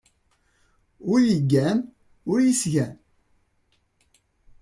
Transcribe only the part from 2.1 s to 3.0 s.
ur yesgan.